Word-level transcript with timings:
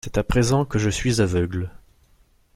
C’est 0.03 0.17
à 0.17 0.23
présent 0.23 0.65
que 0.65 0.79
je 0.79 0.89
suis 0.89 1.21
aveugle. 1.21 1.69